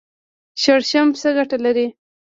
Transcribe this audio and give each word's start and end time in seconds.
شړشم 0.61 1.07
څه 1.19 1.29
ګټه 1.37 1.57
لري؟ 1.65 1.87